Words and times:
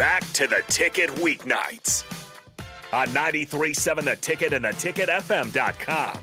back 0.00 0.22
to 0.32 0.46
the 0.46 0.62
ticket 0.68 1.10
weeknights 1.16 2.04
on 2.90 3.06
93.7 3.08 4.04
The 4.04 4.16
Ticket 4.16 4.54
and 4.54 4.64
theticketfm.com. 4.64 6.18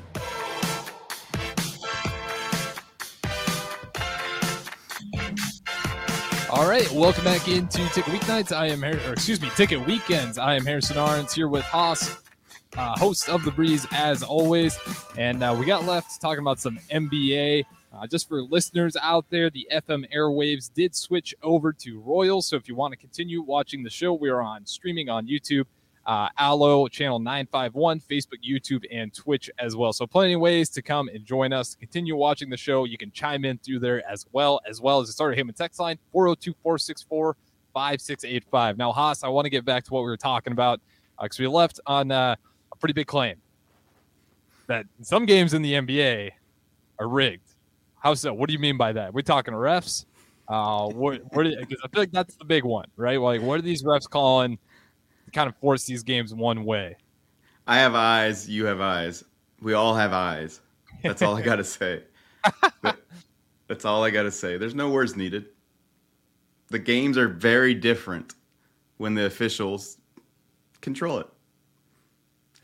All 6.49 6.67
right, 6.67 6.91
welcome 6.91 7.23
back 7.23 7.47
into 7.47 7.87
Ticket 7.89 8.05
Weeknights. 8.05 8.51
I 8.51 8.65
am, 8.65 8.81
Har- 8.81 8.99
or 9.07 9.13
excuse 9.13 9.39
me, 9.39 9.51
Ticket 9.55 9.85
Weekends. 9.85 10.39
I 10.39 10.55
am 10.55 10.65
Harrison 10.65 10.97
Arns 10.97 11.31
here 11.35 11.47
with 11.47 11.63
Haas, 11.65 12.17
uh, 12.75 12.97
host 12.97 13.29
of 13.29 13.45
the 13.45 13.51
Breeze 13.51 13.85
as 13.91 14.23
always, 14.23 14.75
and 15.19 15.43
uh, 15.43 15.55
we 15.55 15.67
got 15.67 15.85
left 15.85 16.19
talking 16.19 16.39
about 16.39 16.59
some 16.59 16.79
NBA. 16.91 17.63
Uh, 17.97 18.05
just 18.05 18.27
for 18.27 18.43
listeners 18.43 18.95
out 19.01 19.25
there, 19.29 19.49
the 19.49 19.67
FM 19.71 20.05
airwaves 20.15 20.71
did 20.71 20.95
switch 20.95 21.33
over 21.41 21.73
to 21.73 21.99
Royal. 21.99 22.43
So 22.43 22.55
if 22.55 22.67
you 22.67 22.75
want 22.75 22.91
to 22.91 22.97
continue 22.97 23.41
watching 23.41 23.83
the 23.83 23.89
show, 23.89 24.13
we 24.13 24.29
are 24.29 24.41
on 24.41 24.65
streaming 24.67 25.09
on 25.09 25.25
YouTube, 25.25 25.65
uh, 26.05 26.29
Allo 26.37 26.87
channel 26.87 27.17
951, 27.17 27.99
Facebook, 28.01 28.43
YouTube, 28.47 28.85
and 28.91 29.11
Twitch 29.13 29.49
as 29.57 29.75
well. 29.75 29.93
So 29.93 30.05
plenty 30.05 30.33
of 30.33 30.41
ways 30.41 30.69
to 30.69 30.83
come 30.83 31.09
and 31.09 31.25
join 31.25 31.53
us. 31.53 31.73
Continue 31.73 32.15
watching 32.15 32.51
the 32.51 32.57
show. 32.57 32.83
You 32.83 32.99
can 32.99 33.11
chime 33.11 33.45
in 33.45 33.57
through 33.57 33.79
there 33.79 34.07
as 34.07 34.27
well, 34.31 34.61
as 34.69 34.79
well 34.79 34.99
as 34.99 35.07
the 35.07 35.13
Starter 35.13 35.35
Heyman 35.35 35.55
text 35.55 35.79
line 35.79 35.97
402 36.11 36.53
464 36.61 37.35
5685. 37.73 38.77
Now, 38.77 38.91
Haas, 38.91 39.23
I 39.23 39.29
want 39.29 39.45
to 39.45 39.49
get 39.49 39.65
back 39.65 39.83
to 39.85 39.93
what 39.93 40.01
we 40.01 40.09
were 40.09 40.17
talking 40.17 40.53
about 40.53 40.81
because 41.19 41.39
we 41.39 41.47
left 41.47 41.79
on 41.87 42.11
uh, 42.11 42.35
a 42.71 42.75
pretty 42.75 42.93
big 42.93 43.07
claim 43.07 43.37
that 44.67 44.85
some 45.01 45.25
games 45.25 45.55
in 45.55 45.63
the 45.63 45.73
NBA 45.73 46.31
are 46.99 47.07
rigged. 47.07 47.56
How 47.99 48.13
so? 48.13 48.33
What 48.33 48.47
do 48.47 48.53
you 48.53 48.59
mean 48.59 48.77
by 48.77 48.93
that? 48.93 49.13
We're 49.13 49.21
talking 49.21 49.53
refs. 49.53 50.05
Uh, 50.47 50.87
what? 50.87 51.23
Because 51.29 51.53
I 51.83 51.87
feel 51.87 52.01
like 52.01 52.11
that's 52.11 52.35
the 52.35 52.45
big 52.45 52.63
one, 52.63 52.85
right? 52.95 53.19
Like, 53.19 53.41
what 53.41 53.59
are 53.59 53.63
these 53.63 53.83
refs 53.83 54.09
calling 54.09 54.57
to 55.25 55.31
kind 55.31 55.49
of 55.49 55.55
force 55.57 55.85
these 55.85 56.03
games 56.03 56.33
one 56.33 56.63
way? 56.63 56.95
I 57.65 57.77
have 57.79 57.95
eyes. 57.95 58.47
You 58.49 58.65
have 58.65 58.79
eyes. 58.79 59.23
We 59.61 59.73
all 59.73 59.93
have 59.95 60.13
eyes. 60.13 60.61
That's 61.03 61.21
all 61.21 61.35
I 61.35 61.41
got 61.41 61.57
to 61.57 61.63
say. 61.65 62.03
That- 62.81 62.99
that's 63.67 63.83
all 63.83 64.01
I 64.01 64.11
got 64.11 64.23
to 64.23 64.31
say. 64.31 64.55
There's 64.57 64.73
no 64.75 64.89
words 64.89 65.17
needed. 65.17 65.47
The 66.69 66.79
games 66.79 67.17
are 67.17 67.27
very 67.27 67.73
different 67.73 68.35
when 68.95 69.13
the 69.13 69.25
officials 69.25 69.97
control 70.79 71.19
it. 71.19 71.27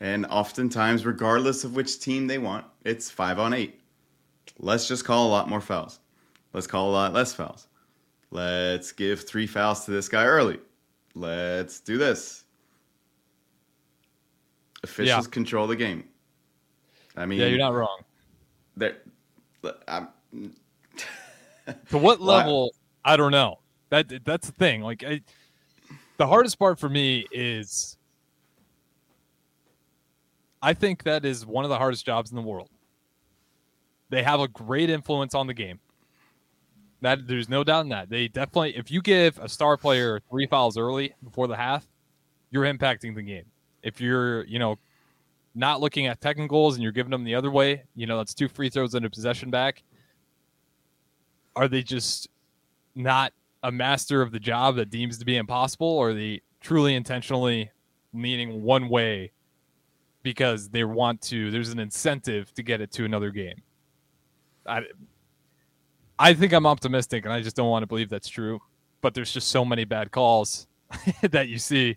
And 0.00 0.24
oftentimes, 0.24 1.04
regardless 1.04 1.62
of 1.62 1.76
which 1.76 2.00
team 2.00 2.26
they 2.26 2.38
want, 2.38 2.64
it's 2.86 3.10
five 3.10 3.38
on 3.38 3.52
eight. 3.52 3.82
Let's 4.58 4.86
just 4.86 5.04
call 5.04 5.26
a 5.26 5.30
lot 5.30 5.48
more 5.48 5.60
fouls. 5.60 6.00
Let's 6.52 6.66
call 6.66 6.90
a 6.90 6.92
lot 6.92 7.12
less 7.12 7.34
fouls. 7.34 7.68
Let's 8.30 8.92
give 8.92 9.22
three 9.26 9.46
fouls 9.46 9.84
to 9.84 9.90
this 9.90 10.08
guy 10.08 10.24
early. 10.24 10.58
Let's 11.14 11.80
do 11.80 11.98
this. 11.98 12.44
Officials 14.82 15.26
Yeah. 15.26 15.30
control 15.30 15.66
the 15.66 15.76
game. 15.76 16.04
I 17.16 17.26
mean, 17.26 17.40
Yeah, 17.40 17.46
you're 17.46 17.58
not 17.58 17.74
wrong. 17.74 18.00
I'm, 19.88 20.08
To 21.90 21.98
what 21.98 22.20
level? 22.20 22.72
I 23.04 23.16
don't 23.16 23.32
know. 23.32 23.60
That 23.90 24.24
that's 24.24 24.46
the 24.48 24.52
thing. 24.52 24.82
Like, 24.82 25.04
I, 25.04 25.20
the 26.16 26.26
hardest 26.26 26.58
part 26.58 26.78
for 26.78 26.88
me 26.88 27.26
is, 27.30 27.96
I 30.60 30.74
think 30.74 31.04
that 31.04 31.24
is 31.24 31.46
one 31.46 31.64
of 31.64 31.68
the 31.68 31.78
hardest 31.78 32.04
jobs 32.04 32.30
in 32.30 32.36
the 32.36 32.42
world. 32.42 32.68
They 34.14 34.22
have 34.22 34.40
a 34.40 34.48
great 34.48 34.90
influence 34.90 35.34
on 35.34 35.46
the 35.46 35.54
game. 35.54 35.80
That 37.00 37.26
there's 37.26 37.48
no 37.48 37.64
doubt 37.64 37.80
in 37.80 37.88
that. 37.90 38.08
They 38.08 38.28
definitely, 38.28 38.76
if 38.76 38.90
you 38.90 39.02
give 39.02 39.38
a 39.38 39.48
star 39.48 39.76
player 39.76 40.20
three 40.30 40.46
fouls 40.46 40.78
early 40.78 41.14
before 41.22 41.48
the 41.48 41.56
half, 41.56 41.86
you're 42.50 42.64
impacting 42.64 43.14
the 43.14 43.22
game. 43.22 43.44
If 43.82 44.00
you're, 44.00 44.44
you 44.44 44.58
know, 44.58 44.78
not 45.54 45.80
looking 45.80 46.06
at 46.06 46.20
technicals 46.20 46.74
and 46.74 46.82
you're 46.82 46.92
giving 46.92 47.10
them 47.10 47.24
the 47.24 47.34
other 47.34 47.50
way, 47.50 47.82
you 47.94 48.06
know, 48.06 48.16
that's 48.16 48.34
two 48.34 48.48
free 48.48 48.70
throws 48.70 48.94
and 48.94 49.04
a 49.04 49.10
possession 49.10 49.50
back 49.50 49.82
are 51.56 51.68
they 51.68 51.82
just 51.82 52.28
not 52.94 53.32
a 53.62 53.72
master 53.72 54.22
of 54.22 54.32
the 54.32 54.38
job 54.38 54.76
that 54.76 54.90
deems 54.90 55.18
to 55.18 55.24
be 55.24 55.36
impossible 55.36 55.86
or 55.86 56.10
are 56.10 56.14
they 56.14 56.40
truly 56.60 56.94
intentionally 56.94 57.70
leaning 58.12 58.62
one 58.62 58.88
way 58.88 59.32
because 60.22 60.68
they 60.68 60.84
want 60.84 61.20
to 61.20 61.50
there's 61.50 61.70
an 61.70 61.78
incentive 61.78 62.52
to 62.54 62.62
get 62.62 62.80
it 62.80 62.90
to 62.92 63.04
another 63.04 63.30
game 63.30 63.60
i 64.66 64.82
i 66.18 66.34
think 66.34 66.52
i'm 66.52 66.66
optimistic 66.66 67.24
and 67.24 67.32
i 67.32 67.40
just 67.40 67.56
don't 67.56 67.70
want 67.70 67.82
to 67.82 67.86
believe 67.86 68.08
that's 68.08 68.28
true 68.28 68.60
but 69.00 69.14
there's 69.14 69.32
just 69.32 69.48
so 69.48 69.64
many 69.64 69.84
bad 69.84 70.10
calls 70.10 70.66
that 71.30 71.48
you 71.48 71.58
see 71.58 71.96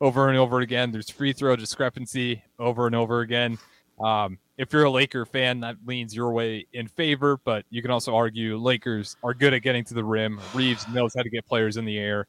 over 0.00 0.28
and 0.28 0.38
over 0.38 0.60
again 0.60 0.90
there's 0.90 1.10
free 1.10 1.32
throw 1.32 1.56
discrepancy 1.56 2.42
over 2.58 2.86
and 2.86 2.94
over 2.94 3.20
again 3.20 3.58
um, 4.00 4.38
if 4.58 4.72
you're 4.72 4.84
a 4.84 4.90
Laker 4.90 5.24
fan, 5.24 5.60
that 5.60 5.76
leans 5.84 6.14
your 6.14 6.32
way 6.32 6.66
in 6.72 6.88
favor, 6.88 7.38
but 7.44 7.64
you 7.70 7.82
can 7.82 7.90
also 7.90 8.14
argue 8.14 8.56
Lakers 8.56 9.16
are 9.22 9.34
good 9.34 9.54
at 9.54 9.62
getting 9.62 9.84
to 9.84 9.94
the 9.94 10.04
rim. 10.04 10.40
Reeves 10.54 10.86
knows 10.88 11.14
how 11.14 11.22
to 11.22 11.30
get 11.30 11.46
players 11.46 11.76
in 11.76 11.84
the 11.84 11.98
air. 11.98 12.26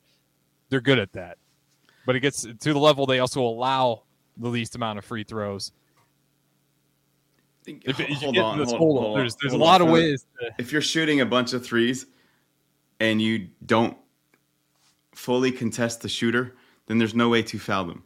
They're 0.70 0.82
good 0.82 1.00
at 1.00 1.14
that. 1.14 1.38
But 2.06 2.16
it 2.16 2.22
gets 2.22 2.42
to 2.44 2.74
the 2.74 2.80
level 2.80 3.06
they 3.06 3.20
also 3.20 3.42
allow 3.42 4.04
the 4.38 4.50
least 4.50 4.76
amount 4.76 5.00
of 5.00 5.06
free 5.06 5.24
throws. 5.24 5.72
If, 7.68 8.00
if 8.00 8.10
you 8.10 8.16
hold 8.16 8.38
on, 8.38 8.60
in 8.62 8.66
hold, 8.66 8.78
hold 8.80 9.06
on, 9.06 9.18
there's 9.20 9.36
there's 9.36 9.54
a 9.54 9.58
hold 9.58 9.62
on. 9.64 9.68
lot 9.68 9.82
of 9.82 9.88
For- 9.88 9.94
ways 9.94 10.26
to 10.40 10.52
If 10.58 10.72
you're 10.72 10.82
shooting 10.82 11.22
a 11.22 11.26
bunch 11.26 11.54
of 11.54 11.66
threes 11.66 12.06
and 13.00 13.22
you 13.22 13.50
don't 13.66 13.98
fully 15.14 15.52
contest 15.52 16.02
the 16.02 16.10
shooter, 16.10 16.56
then 16.88 16.98
there's 16.98 17.16
no 17.16 17.30
way 17.30 17.42
to 17.44 17.60
foul 17.60 17.86
them. 17.86 18.04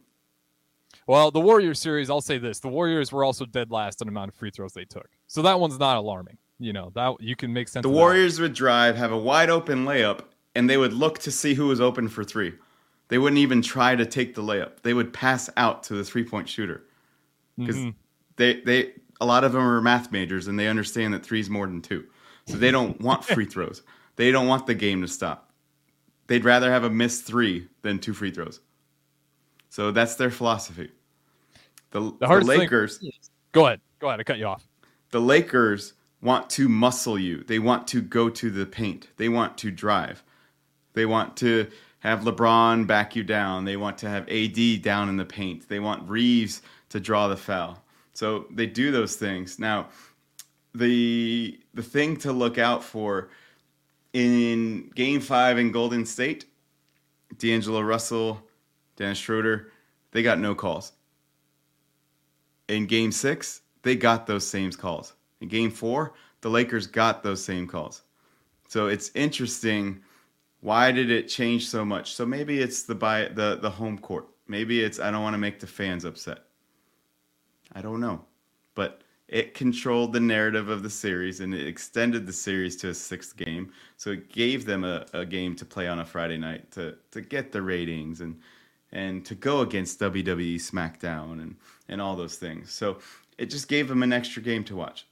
Well, 1.06 1.30
the 1.30 1.40
Warriors 1.40 1.78
series, 1.80 2.10
I'll 2.10 2.20
say 2.20 2.38
this: 2.38 2.60
the 2.60 2.68
Warriors 2.68 3.12
were 3.12 3.24
also 3.24 3.44
dead 3.44 3.70
last 3.70 4.02
on 4.02 4.08
amount 4.08 4.28
of 4.30 4.34
free 4.34 4.50
throws 4.50 4.72
they 4.72 4.84
took, 4.84 5.08
so 5.26 5.42
that 5.42 5.58
one's 5.60 5.78
not 5.78 5.96
alarming. 5.96 6.38
You 6.58 6.72
know 6.72 6.90
that 6.94 7.20
you 7.20 7.36
can 7.36 7.52
make 7.52 7.68
sense. 7.68 7.82
The 7.82 7.88
of. 7.88 7.94
Warriors 7.94 8.40
would 8.40 8.54
drive, 8.54 8.96
have 8.96 9.12
a 9.12 9.18
wide 9.18 9.50
open 9.50 9.84
layup, 9.84 10.20
and 10.54 10.68
they 10.70 10.76
would 10.76 10.92
look 10.92 11.18
to 11.20 11.30
see 11.30 11.54
who 11.54 11.66
was 11.68 11.80
open 11.80 12.08
for 12.08 12.22
three. 12.24 12.54
They 13.08 13.18
wouldn't 13.18 13.38
even 13.38 13.62
try 13.62 13.94
to 13.96 14.06
take 14.06 14.34
the 14.34 14.42
layup. 14.42 14.80
They 14.82 14.94
would 14.94 15.12
pass 15.12 15.50
out 15.56 15.82
to 15.84 15.94
the 15.94 16.04
three 16.04 16.24
point 16.24 16.48
shooter 16.48 16.84
because 17.58 17.76
Mhm. 17.76 17.94
they 18.36 18.60
they 18.60 18.92
a 19.22 19.24
lot 19.24 19.44
of 19.44 19.52
them 19.52 19.62
are 19.62 19.80
math 19.80 20.10
majors 20.10 20.48
and 20.48 20.58
they 20.58 20.68
understand 20.68 21.14
that 21.14 21.24
three 21.24 21.40
is 21.40 21.48
more 21.48 21.66
than 21.66 21.80
two, 21.80 22.04
so 22.46 22.56
they 22.56 22.70
don't 22.70 23.00
want 23.00 23.24
free 23.34 23.44
throws. 23.46 23.82
They 24.16 24.30
don't 24.30 24.48
want 24.48 24.66
the 24.66 24.74
game 24.74 25.00
to 25.02 25.08
stop. 25.08 25.50
They'd 26.26 26.44
rather 26.44 26.70
have 26.70 26.84
a 26.84 26.90
missed 26.90 27.24
three 27.24 27.68
than 27.82 27.98
two 27.98 28.14
free 28.14 28.30
throws. 28.30 28.60
So 29.70 29.90
that's 29.90 30.16
their 30.16 30.30
philosophy. 30.30 30.90
The, 31.92 32.00
The 32.00 32.16
the 32.20 32.26
hardest 32.26 32.50
thing- 32.50 32.58
Lakers 32.60 33.00
Go 33.52 33.66
ahead, 33.66 33.80
go 33.98 34.08
ahead. 34.08 34.18
I 34.20 34.22
cut 34.24 34.38
you 34.38 34.46
off. 34.46 34.66
the 35.10 35.20
Lakers 35.20 35.92
want 36.22 36.48
to 36.50 36.68
muscle 36.68 37.18
you. 37.18 37.42
They 37.44 37.58
want 37.58 37.86
to 37.88 38.00
go 38.00 38.28
to 38.30 38.50
the 38.50 38.64
paint. 38.66 39.08
They 39.18 39.28
want 39.28 39.58
to 39.58 39.70
drive. 39.70 40.22
They 40.94 41.04
want 41.06 41.36
to 41.38 41.66
have 42.00 42.20
LeBron 42.20 42.86
back 42.86 43.14
you 43.14 43.22
down. 43.24 43.64
They 43.64 43.76
want 43.76 43.98
to 43.98 44.08
have 44.08 44.28
AD 44.28 44.82
down 44.82 45.08
in 45.08 45.16
the 45.16 45.24
paint. 45.24 45.68
They 45.68 45.80
want 45.80 46.08
Reeves 46.08 46.62
to 46.90 46.98
draw 47.00 47.28
the 47.28 47.36
foul. 47.36 47.82
So 48.12 48.46
they 48.50 48.66
do 48.66 48.90
those 48.90 49.16
things. 49.16 49.58
Now, 49.58 49.88
the 50.74 51.60
the 51.74 51.82
thing 51.82 52.16
to 52.18 52.32
look 52.32 52.58
out 52.58 52.82
for 52.82 53.30
in 54.12 54.90
game 54.94 55.20
5 55.20 55.58
in 55.58 55.72
Golden 55.72 56.04
State, 56.04 56.46
D'Angelo 57.38 57.80
Russell, 57.80 58.42
Dennis 58.96 59.18
Schroeder, 59.18 59.72
they 60.10 60.22
got 60.22 60.38
no 60.38 60.54
calls 60.54 60.92
in 62.72 62.86
game 62.86 63.12
six, 63.12 63.62
they 63.82 63.94
got 63.94 64.26
those 64.26 64.46
same 64.46 64.72
calls. 64.72 65.14
In 65.40 65.48
game 65.48 65.70
four, 65.70 66.14
the 66.40 66.50
Lakers 66.50 66.86
got 66.86 67.22
those 67.22 67.44
same 67.44 67.66
calls. 67.66 68.02
So 68.68 68.86
it's 68.86 69.10
interesting. 69.14 70.00
Why 70.60 70.92
did 70.92 71.10
it 71.10 71.28
change 71.28 71.68
so 71.68 71.84
much? 71.84 72.14
So 72.14 72.24
maybe 72.24 72.60
it's 72.60 72.84
the 72.84 72.94
by 72.94 73.28
the 73.28 73.58
the 73.60 73.70
home 73.70 73.98
court. 73.98 74.28
Maybe 74.48 74.82
it's 74.82 74.98
I 75.00 75.10
don't 75.10 75.22
want 75.22 75.34
to 75.34 75.38
make 75.38 75.60
the 75.60 75.66
fans 75.66 76.04
upset. 76.04 76.44
I 77.74 77.82
don't 77.82 78.00
know, 78.00 78.24
but 78.74 79.02
it 79.28 79.54
controlled 79.54 80.12
the 80.12 80.20
narrative 80.20 80.68
of 80.68 80.82
the 80.82 80.90
series 80.90 81.40
and 81.40 81.54
it 81.54 81.66
extended 81.66 82.26
the 82.26 82.32
series 82.32 82.76
to 82.76 82.90
a 82.90 82.94
sixth 82.94 83.36
game. 83.36 83.72
So 83.96 84.10
it 84.10 84.30
gave 84.30 84.66
them 84.66 84.84
a, 84.84 85.06
a 85.14 85.24
game 85.24 85.56
to 85.56 85.64
play 85.64 85.88
on 85.88 85.98
a 85.98 86.04
Friday 86.04 86.36
night 86.36 86.70
to 86.72 86.96
to 87.12 87.20
get 87.20 87.52
the 87.52 87.62
ratings 87.62 88.20
and 88.20 88.38
and 88.92 89.24
to 89.24 89.34
go 89.34 89.60
against 89.60 89.98
WWE 90.00 90.56
SmackDown 90.56 91.40
and 91.40 91.56
and 91.88 92.00
all 92.00 92.14
those 92.14 92.36
things. 92.36 92.70
So 92.72 92.98
it 93.38 93.46
just 93.46 93.68
gave 93.68 93.88
them 93.88 94.02
an 94.02 94.12
extra 94.12 94.42
game 94.42 94.64
to 94.64 94.76
watch. 94.76 95.06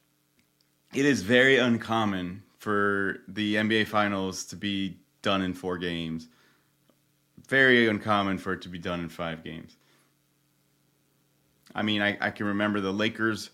It 0.93 1.07
is 1.07 1.23
very 1.23 1.57
uncommon 1.57 2.43
for 2.59 3.21
the 3.27 3.55
NBA 3.55 3.87
Finals 3.87 4.45
to 4.47 4.57
be 4.57 4.99
done 5.23 5.41
in 5.41 5.55
four 5.55 5.79
games. 5.79 6.29
Very 7.49 7.89
uncommon 7.89 8.37
for 8.39 8.53
it 8.53 8.63
to 8.63 8.69
be 8.69 8.79
done 8.79 9.01
in 9.01 9.09
five 9.09 9.43
games. 9.43 9.77
I 11.75 11.83
mean, 11.83 12.03
I, 12.03 12.17
I 12.21 12.31
can 12.31 12.47
remember 12.47 12.81
the 12.81 12.93
Lakers 12.93 13.51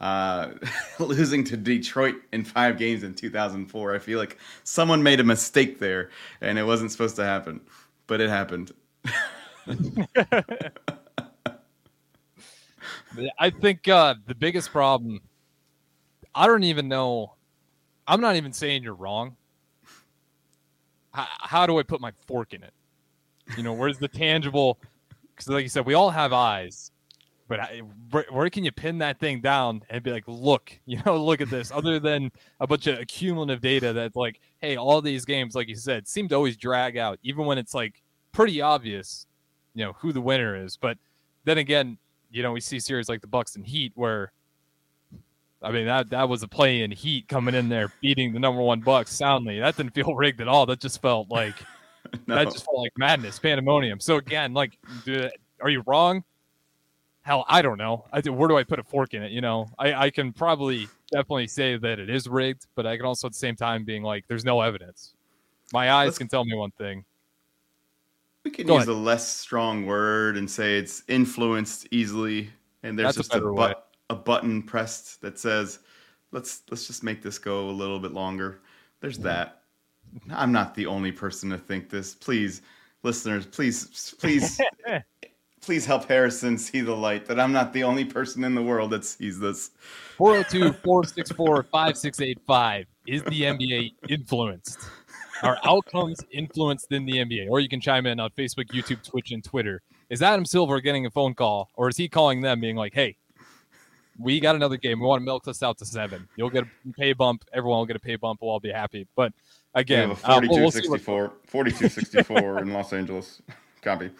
uh, 0.00 0.50
losing 0.98 1.44
to 1.44 1.56
Detroit 1.56 2.16
in 2.32 2.44
five 2.44 2.78
games 2.78 3.02
in 3.02 3.14
2004. 3.14 3.94
I 3.94 3.98
feel 3.98 4.18
like 4.18 4.38
someone 4.64 5.02
made 5.02 5.20
a 5.20 5.24
mistake 5.24 5.78
there 5.78 6.10
and 6.40 6.58
it 6.58 6.64
wasn't 6.64 6.92
supposed 6.92 7.16
to 7.16 7.24
happen, 7.24 7.60
but 8.06 8.20
it 8.20 8.28
happened. 8.28 8.72
I 13.38 13.50
think 13.50 13.88
uh, 13.88 14.14
the 14.26 14.34
biggest 14.34 14.70
problem, 14.70 15.20
I 16.34 16.46
don't 16.46 16.64
even 16.64 16.88
know. 16.88 17.34
I'm 18.06 18.20
not 18.20 18.36
even 18.36 18.52
saying 18.52 18.82
you're 18.82 18.94
wrong. 18.94 19.36
How, 21.12 21.26
how 21.40 21.66
do 21.66 21.78
I 21.78 21.82
put 21.82 22.00
my 22.00 22.12
fork 22.26 22.52
in 22.52 22.62
it? 22.62 22.74
You 23.56 23.62
know, 23.62 23.72
where's 23.72 23.98
the 23.98 24.08
tangible? 24.08 24.78
Because, 25.30 25.48
like 25.48 25.62
you 25.62 25.68
said, 25.68 25.86
we 25.86 25.94
all 25.94 26.10
have 26.10 26.32
eyes, 26.32 26.90
but 27.46 27.60
I, 27.60 27.82
where, 28.10 28.24
where, 28.30 28.50
can 28.50 28.64
you 28.64 28.72
pin 28.72 28.98
that 28.98 29.18
thing 29.20 29.40
down 29.40 29.82
and 29.90 30.02
be 30.02 30.10
like, 30.10 30.24
look, 30.26 30.72
you 30.86 31.00
know, 31.04 31.22
look 31.22 31.40
at 31.40 31.50
this? 31.50 31.70
Other 31.70 32.00
than 32.00 32.30
a 32.60 32.66
bunch 32.66 32.86
of 32.86 33.06
cumulative 33.06 33.60
data 33.60 33.92
that's 33.92 34.16
like, 34.16 34.40
hey, 34.60 34.76
all 34.76 35.00
these 35.02 35.24
games, 35.24 35.54
like 35.54 35.68
you 35.68 35.76
said, 35.76 36.08
seem 36.08 36.28
to 36.28 36.34
always 36.34 36.56
drag 36.56 36.96
out, 36.96 37.18
even 37.22 37.44
when 37.46 37.58
it's 37.58 37.74
like 37.74 38.02
pretty 38.32 38.60
obvious, 38.60 39.26
you 39.74 39.84
know, 39.84 39.92
who 39.94 40.12
the 40.12 40.20
winner 40.20 40.56
is. 40.56 40.76
But 40.76 40.98
then 41.44 41.58
again, 41.58 41.98
you 42.30 42.42
know, 42.42 42.52
we 42.52 42.60
see 42.60 42.80
series 42.80 43.08
like 43.08 43.20
the 43.20 43.26
Bucks 43.26 43.56
and 43.56 43.66
Heat 43.66 43.92
where 43.94 44.32
I 45.62 45.70
mean 45.70 45.86
that 45.86 46.10
that 46.10 46.28
was 46.28 46.42
a 46.42 46.48
play 46.48 46.82
in 46.82 46.90
Heat 46.90 47.28
coming 47.28 47.54
in 47.54 47.68
there 47.68 47.92
beating 48.00 48.32
the 48.32 48.40
number 48.40 48.60
one 48.60 48.80
Bucks 48.80 49.14
soundly. 49.14 49.60
That 49.60 49.76
didn't 49.76 49.94
feel 49.94 50.14
rigged 50.16 50.40
at 50.40 50.48
all. 50.48 50.66
That 50.66 50.80
just 50.80 51.00
felt 51.00 51.30
like 51.30 51.54
no. 52.26 52.34
that 52.34 52.52
just 52.52 52.64
felt 52.64 52.78
like 52.78 52.92
madness, 52.96 53.38
pandemonium. 53.38 54.00
So 54.00 54.16
again, 54.16 54.52
like, 54.52 54.78
do, 55.04 55.28
are 55.60 55.70
you 55.70 55.82
wrong? 55.86 56.24
Hell, 57.24 57.46
I 57.48 57.62
don't 57.62 57.78
know. 57.78 58.04
I 58.12 58.20
where 58.28 58.48
do 58.48 58.58
I 58.58 58.64
put 58.64 58.78
a 58.78 58.82
fork 58.84 59.14
in 59.14 59.22
it? 59.22 59.32
You 59.32 59.40
know, 59.40 59.66
I, 59.78 59.94
I 59.94 60.10
can 60.10 60.30
probably 60.30 60.88
definitely 61.10 61.48
say 61.48 61.78
that 61.78 61.98
it 61.98 62.10
is 62.10 62.28
rigged, 62.28 62.66
but 62.74 62.86
I 62.86 62.98
can 62.98 63.06
also 63.06 63.28
at 63.28 63.32
the 63.32 63.38
same 63.38 63.56
time 63.56 63.82
being 63.82 64.02
like, 64.02 64.26
there's 64.28 64.44
no 64.44 64.60
evidence. 64.60 65.14
My 65.72 65.90
eyes 65.90 66.08
Let's, 66.08 66.18
can 66.18 66.28
tell 66.28 66.44
me 66.44 66.54
one 66.54 66.70
thing. 66.72 67.02
We 68.44 68.50
can 68.50 68.66
Go 68.66 68.74
use 68.74 68.82
ahead. 68.82 68.94
a 68.94 68.98
less 68.98 69.26
strong 69.26 69.86
word 69.86 70.36
and 70.36 70.50
say 70.50 70.76
it's 70.76 71.02
influenced 71.08 71.88
easily, 71.90 72.50
and 72.82 72.98
there's 72.98 73.16
That's 73.16 73.28
just 73.28 73.34
a, 73.34 73.42
a, 73.42 73.74
a 74.10 74.14
button 74.14 74.62
pressed 74.62 75.22
that 75.22 75.38
says, 75.38 75.78
"Let's 76.30 76.62
let's 76.70 76.86
just 76.86 77.02
make 77.02 77.22
this 77.22 77.38
go 77.38 77.70
a 77.70 77.72
little 77.72 77.98
bit 77.98 78.12
longer." 78.12 78.60
There's 79.00 79.16
mm-hmm. 79.16 79.28
that. 79.28 79.62
I'm 80.30 80.52
not 80.52 80.74
the 80.74 80.84
only 80.84 81.10
person 81.10 81.48
to 81.50 81.58
think 81.58 81.88
this. 81.88 82.14
Please, 82.14 82.60
listeners, 83.02 83.46
please, 83.46 84.14
please, 84.20 84.60
please 85.64 85.86
help 85.86 86.06
Harrison 86.06 86.58
see 86.58 86.80
the 86.80 86.94
light 86.94 87.24
that 87.26 87.40
I'm 87.40 87.52
not 87.52 87.72
the 87.72 87.82
only 87.82 88.04
person 88.04 88.44
in 88.44 88.54
the 88.54 88.62
world 88.62 88.90
that 88.90 89.04
sees 89.04 89.38
this. 89.38 89.70
402 90.16 90.72
464 90.82 91.62
5685. 91.64 92.86
Is 93.06 93.22
the 93.24 93.42
NBA 93.42 93.94
influenced? 94.08 94.78
Are 95.42 95.58
outcomes 95.64 96.20
influenced 96.30 96.92
in 96.92 97.04
the 97.04 97.14
NBA? 97.14 97.48
Or 97.50 97.60
you 97.60 97.68
can 97.68 97.80
chime 97.80 98.06
in 98.06 98.20
on 98.20 98.30
Facebook, 98.30 98.68
YouTube, 98.68 99.02
Twitch, 99.02 99.32
and 99.32 99.42
Twitter. 99.42 99.82
Is 100.08 100.22
Adam 100.22 100.44
Silver 100.44 100.80
getting 100.80 101.06
a 101.06 101.10
phone 101.10 101.34
call, 101.34 101.70
or 101.74 101.88
is 101.88 101.96
he 101.96 102.08
calling 102.08 102.40
them, 102.40 102.60
being 102.60 102.76
like, 102.76 102.94
"Hey, 102.94 103.16
we 104.18 104.40
got 104.40 104.54
another 104.54 104.76
game. 104.76 105.00
We 105.00 105.06
want 105.06 105.20
to 105.20 105.24
milk 105.24 105.44
this 105.44 105.62
out 105.62 105.78
to 105.78 105.86
seven. 105.86 106.28
You'll 106.36 106.50
get 106.50 106.64
a 106.64 106.92
pay 106.92 107.12
bump. 107.14 107.44
Everyone 107.52 107.78
will 107.78 107.86
get 107.86 107.96
a 107.96 108.00
pay 108.00 108.16
bump. 108.16 108.40
We'll 108.42 108.52
all 108.52 108.60
be 108.60 108.70
happy." 108.70 109.06
But 109.16 109.32
again, 109.74 110.10
we 110.10 110.14
42-64, 110.14 111.26
uh, 111.26 111.30
we'll 111.52 111.64
42-64 111.64 112.62
in 112.62 112.72
Los 112.72 112.92
Angeles. 112.92 113.42
Copy. 113.82 114.10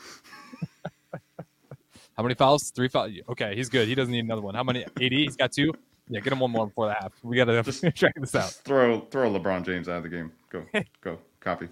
How 2.16 2.22
many 2.22 2.34
fouls? 2.34 2.70
Three 2.70 2.88
fouls. 2.88 3.12
Okay, 3.28 3.54
he's 3.56 3.68
good. 3.68 3.88
He 3.88 3.94
doesn't 3.94 4.12
need 4.12 4.24
another 4.24 4.42
one. 4.42 4.54
How 4.54 4.62
many? 4.62 4.84
AD? 4.84 4.90
He's 4.96 5.36
got 5.36 5.52
two. 5.52 5.72
Yeah, 6.08 6.20
get 6.20 6.32
him 6.32 6.40
one 6.40 6.50
more 6.50 6.66
before 6.66 6.88
the 6.88 6.94
half. 6.94 7.12
We 7.22 7.36
got 7.36 7.46
to 7.46 7.62
just 7.62 7.84
check 7.94 8.12
this 8.16 8.34
out. 8.34 8.50
Throw 8.50 9.00
throw 9.10 9.30
LeBron 9.30 9.64
James 9.64 9.88
out 9.88 9.98
of 9.98 10.02
the 10.02 10.08
game. 10.10 10.32
Go 10.50 10.64
go 11.00 11.18
copy. 11.40 11.68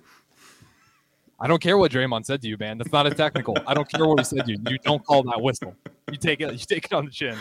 I 1.39 1.49
don't 1.49 1.61
care 1.61 1.77
what 1.77 1.91
Draymond 1.91 2.25
said 2.25 2.41
to 2.43 2.49
you, 2.49 2.57
man. 2.57 2.79
That's 2.79 2.93
not 2.93 3.07
a 3.07 3.11
technical. 3.11 3.57
I 3.67 3.75
don't 3.75 3.91
care 3.91 4.07
what 4.07 4.21
he 4.21 4.25
said 4.25 4.47
to 4.47 4.53
you. 4.53 4.59
You 4.69 4.79
don't 4.79 5.05
call 5.05 5.25
that 5.25 5.41
whistle. 5.41 5.75
You 6.11 6.17
take 6.17 6.41
it. 6.41 6.53
You 6.53 6.59
take 6.59 6.85
it 6.85 6.93
on 6.93 7.07
the 7.07 7.11
chin. 7.11 7.37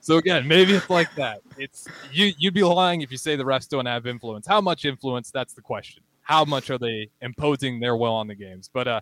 So 0.00 0.18
again, 0.18 0.46
maybe 0.46 0.74
it's 0.74 0.90
like 0.90 1.14
that. 1.14 1.40
It's 1.56 1.86
you. 2.12 2.32
You'd 2.36 2.52
be 2.52 2.62
lying 2.62 3.00
if 3.00 3.10
you 3.10 3.16
say 3.16 3.36
the 3.36 3.44
refs 3.44 3.68
don't 3.68 3.86
have 3.86 4.06
influence. 4.06 4.46
How 4.46 4.60
much 4.60 4.84
influence? 4.84 5.30
That's 5.30 5.54
the 5.54 5.62
question. 5.62 6.02
How 6.20 6.44
much 6.44 6.70
are 6.70 6.76
they 6.76 7.08
imposing 7.22 7.80
their 7.80 7.96
will 7.96 8.12
on 8.12 8.26
the 8.26 8.34
games? 8.34 8.68
But 8.72 8.88
uh, 8.88 9.00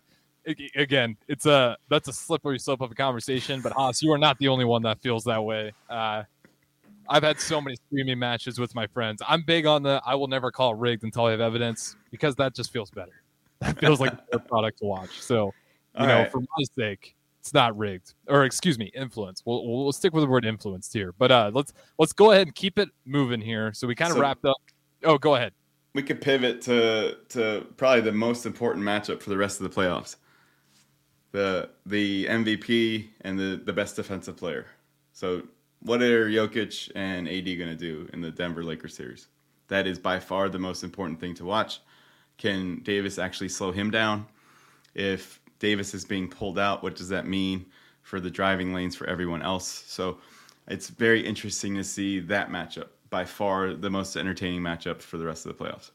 again, 0.76 1.16
it's 1.28 1.46
a 1.46 1.76
that's 1.88 2.08
a 2.08 2.12
slippery 2.12 2.58
slope 2.58 2.80
of 2.80 2.90
a 2.90 2.94
conversation. 2.94 3.60
But 3.60 3.72
Haas, 3.72 4.02
you 4.02 4.12
are 4.12 4.18
not 4.18 4.38
the 4.38 4.48
only 4.48 4.64
one 4.64 4.82
that 4.82 5.00
feels 5.00 5.24
that 5.24 5.42
way. 5.42 5.72
Uh, 5.88 6.24
I've 7.08 7.22
had 7.22 7.40
so 7.40 7.60
many 7.60 7.76
streaming 7.86 8.18
matches 8.18 8.58
with 8.58 8.74
my 8.74 8.86
friends. 8.86 9.22
I'm 9.26 9.42
big 9.42 9.66
on 9.66 9.82
the 9.82 10.00
I 10.04 10.14
will 10.14 10.28
never 10.28 10.50
call 10.50 10.72
it 10.72 10.78
rigged 10.78 11.04
until 11.04 11.26
I 11.26 11.32
have 11.32 11.40
evidence 11.40 11.96
because 12.10 12.36
that 12.36 12.54
just 12.54 12.72
feels 12.72 12.90
better. 12.90 13.22
That 13.60 13.78
feels 13.78 14.00
like 14.00 14.14
a 14.32 14.38
product 14.38 14.78
to 14.78 14.86
watch. 14.86 15.20
So, 15.20 15.46
you 15.46 15.52
All 16.00 16.06
know, 16.06 16.18
right. 16.20 16.32
for 16.32 16.40
my 16.40 16.64
sake, 16.74 17.14
it's 17.40 17.54
not 17.54 17.76
rigged 17.76 18.14
or 18.28 18.44
excuse 18.44 18.78
me, 18.78 18.90
influence. 18.94 19.42
We'll, 19.44 19.66
we'll 19.66 19.92
stick 19.92 20.12
with 20.12 20.22
the 20.22 20.28
word 20.28 20.44
influenced 20.44 20.92
here. 20.92 21.12
But 21.18 21.30
uh, 21.30 21.50
let's 21.52 21.72
let's 21.98 22.12
go 22.12 22.32
ahead 22.32 22.46
and 22.46 22.54
keep 22.54 22.78
it 22.78 22.88
moving 23.04 23.40
here. 23.40 23.72
So 23.72 23.86
we 23.86 23.94
kind 23.94 24.10
of 24.10 24.16
so, 24.16 24.22
wrapped 24.22 24.44
up. 24.44 24.56
Oh, 25.04 25.18
go 25.18 25.34
ahead. 25.34 25.52
We 25.94 26.02
could 26.02 26.20
pivot 26.20 26.62
to 26.62 27.18
to 27.30 27.66
probably 27.76 28.00
the 28.00 28.12
most 28.12 28.46
important 28.46 28.84
matchup 28.84 29.20
for 29.20 29.30
the 29.30 29.36
rest 29.36 29.60
of 29.60 29.70
the 29.70 29.80
playoffs 29.80 30.16
the 31.32 31.70
the 31.86 32.26
MVP 32.26 33.08
and 33.22 33.38
the, 33.38 33.60
the 33.64 33.72
best 33.72 33.96
defensive 33.96 34.36
player. 34.36 34.66
So 35.12 35.42
what 35.80 36.00
are 36.00 36.28
Jokic 36.28 36.92
and 36.94 37.26
AD 37.26 37.44
going 37.44 37.70
to 37.70 37.76
do 37.76 38.08
in 38.12 38.20
the 38.20 38.30
Denver 38.30 38.62
Lakers 38.62 38.94
series? 38.94 39.26
That 39.68 39.86
is 39.86 39.98
by 39.98 40.20
far 40.20 40.48
the 40.48 40.58
most 40.58 40.84
important 40.84 41.18
thing 41.18 41.34
to 41.34 41.44
watch. 41.44 41.80
Can 42.38 42.80
Davis 42.82 43.18
actually 43.18 43.48
slow 43.48 43.72
him 43.72 43.90
down? 43.90 44.26
If 44.94 45.40
Davis 45.58 45.94
is 45.94 46.04
being 46.04 46.28
pulled 46.28 46.58
out, 46.58 46.82
what 46.82 46.94
does 46.94 47.08
that 47.08 47.26
mean 47.26 47.66
for 48.02 48.20
the 48.20 48.30
driving 48.30 48.74
lanes 48.74 48.94
for 48.94 49.06
everyone 49.06 49.42
else? 49.42 49.84
So 49.86 50.18
it's 50.68 50.88
very 50.88 51.26
interesting 51.26 51.74
to 51.76 51.84
see 51.84 52.20
that 52.20 52.50
matchup. 52.50 52.88
By 53.10 53.26
far 53.26 53.74
the 53.74 53.90
most 53.90 54.16
entertaining 54.16 54.62
matchup 54.62 55.02
for 55.02 55.18
the 55.18 55.26
rest 55.26 55.44
of 55.44 55.56
the 55.56 55.64
playoffs. 55.64 55.90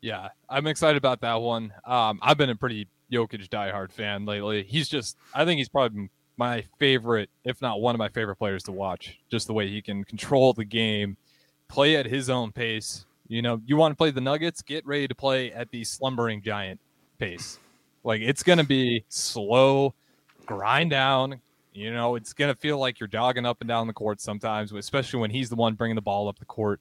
Yeah, 0.00 0.28
I'm 0.48 0.66
excited 0.66 0.96
about 0.96 1.20
that 1.20 1.42
one. 1.42 1.72
Um, 1.84 2.18
I've 2.22 2.38
been 2.38 2.48
a 2.48 2.56
pretty 2.56 2.88
Jokic 3.10 3.48
diehard 3.48 3.92
fan 3.92 4.24
lately. 4.24 4.62
He's 4.62 4.88
just, 4.88 5.16
I 5.34 5.44
think 5.44 5.58
he's 5.58 5.68
probably 5.68 6.08
my 6.36 6.64
favorite, 6.78 7.28
if 7.44 7.60
not 7.60 7.80
one 7.80 7.94
of 7.94 7.98
my 7.98 8.08
favorite 8.08 8.36
players 8.36 8.62
to 8.64 8.72
watch. 8.72 9.18
Just 9.30 9.46
the 9.46 9.52
way 9.52 9.68
he 9.68 9.82
can 9.82 10.04
control 10.04 10.52
the 10.52 10.64
game, 10.64 11.16
play 11.68 11.96
at 11.96 12.06
his 12.06 12.30
own 12.30 12.50
pace. 12.52 13.04
You 13.28 13.42
know, 13.42 13.60
you 13.66 13.76
want 13.76 13.92
to 13.92 13.96
play 13.96 14.10
the 14.10 14.20
Nuggets, 14.20 14.62
get 14.62 14.86
ready 14.86 15.06
to 15.06 15.14
play 15.14 15.52
at 15.52 15.70
the 15.70 15.84
slumbering 15.84 16.42
giant 16.42 16.80
pace. 17.18 17.58
Like 18.02 18.22
it's 18.22 18.42
going 18.42 18.58
to 18.58 18.64
be 18.64 19.04
slow, 19.08 19.94
grind 20.46 20.90
down. 20.90 21.40
You 21.72 21.92
know, 21.92 22.16
it's 22.16 22.32
going 22.32 22.52
to 22.52 22.58
feel 22.58 22.78
like 22.78 22.98
you're 22.98 23.06
jogging 23.06 23.46
up 23.46 23.60
and 23.60 23.68
down 23.68 23.86
the 23.86 23.92
court 23.92 24.20
sometimes, 24.20 24.72
especially 24.72 25.20
when 25.20 25.30
he's 25.30 25.48
the 25.50 25.56
one 25.56 25.74
bringing 25.74 25.94
the 25.94 26.02
ball 26.02 26.26
up 26.26 26.38
the 26.38 26.44
court. 26.44 26.80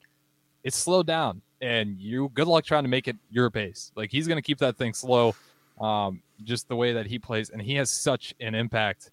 It's 0.63 0.77
slowed 0.77 1.05
down, 1.05 1.41
and 1.61 1.99
you 1.99 2.31
good 2.33 2.47
luck 2.47 2.65
trying 2.65 2.83
to 2.83 2.89
make 2.89 3.07
it 3.07 3.17
your 3.29 3.49
pace. 3.51 3.91
Like 3.95 4.09
he's 4.09 4.27
going 4.27 4.37
to 4.37 4.41
keep 4.41 4.57
that 4.59 4.77
thing 4.77 4.93
slow 4.93 5.35
um, 5.79 6.21
just 6.43 6.67
the 6.67 6.75
way 6.75 6.93
that 6.93 7.07
he 7.07 7.19
plays, 7.19 7.49
and 7.49 7.61
he 7.61 7.75
has 7.75 7.89
such 7.89 8.33
an 8.39 8.55
impact 8.55 9.11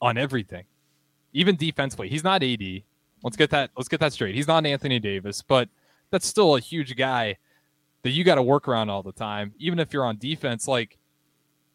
on 0.00 0.18
everything, 0.18 0.64
even 1.32 1.56
defensively. 1.56 2.08
He's 2.08 2.24
not 2.24 2.42
AD. 2.42 2.82
Let's 3.22 3.36
get 3.36 3.50
that. 3.50 3.70
Let's 3.76 3.88
get 3.88 4.00
that 4.00 4.12
straight. 4.12 4.34
He's 4.34 4.48
not 4.48 4.66
Anthony 4.66 4.98
Davis, 4.98 5.42
but 5.42 5.68
that's 6.10 6.26
still 6.26 6.56
a 6.56 6.60
huge 6.60 6.96
guy 6.96 7.36
that 8.02 8.10
you 8.10 8.24
got 8.24 8.34
to 8.34 8.42
work 8.42 8.68
around 8.68 8.90
all 8.90 9.02
the 9.02 9.12
time. 9.12 9.54
Even 9.58 9.78
if 9.78 9.92
you're 9.92 10.04
on 10.04 10.18
defense, 10.18 10.66
like 10.66 10.98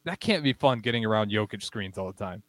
that 0.03 0.19
can't 0.19 0.43
be 0.43 0.53
fun 0.53 0.79
getting 0.79 1.05
around 1.05 1.31
Jokic 1.31 1.63
screens 1.63 1.97
all 1.97 2.11
the 2.11 2.23
time. 2.23 2.43